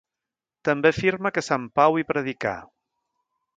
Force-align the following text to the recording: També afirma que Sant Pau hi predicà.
També 0.69 0.91
afirma 0.93 1.31
que 1.37 1.45
Sant 1.49 1.69
Pau 1.81 1.99
hi 2.01 2.07
predicà. 2.15 2.57